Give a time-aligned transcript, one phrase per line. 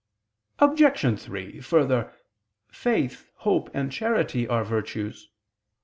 [0.57, 1.21] Obj.
[1.21, 2.11] 3: Further,
[2.71, 5.29] faith, hope, and charity are virtues.